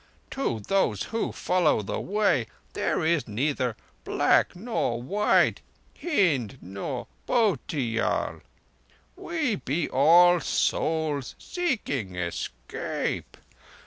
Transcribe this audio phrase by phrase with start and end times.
[0.31, 5.61] To those who follow the Way there is neither black nor white,
[6.01, 8.41] Hind nor Bhotiyal.
[9.15, 13.37] We be all souls seeking escape.